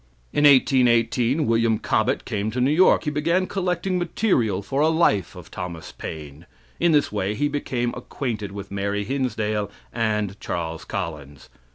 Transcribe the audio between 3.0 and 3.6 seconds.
He began